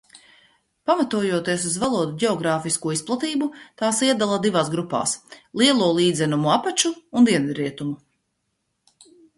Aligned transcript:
Pamatojoties 0.89 1.67
uz 1.71 1.75
valodu 1.83 2.15
ģeogrāfisko 2.23 2.95
izplatību, 2.95 3.51
tās 3.83 4.01
iedala 4.09 4.41
divās 4.47 4.73
grupās: 4.77 5.15
Lielo 5.63 5.95
līdzenumu 6.01 6.55
apaču 6.59 6.97
un 7.21 7.31
Dienvidrietumu. 7.33 7.99